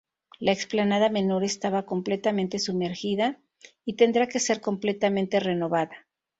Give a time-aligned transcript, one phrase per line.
[0.39, 3.39] La explanada menor estaba completamente sumergida
[3.85, 6.07] y tendrá que ser completamente renovada.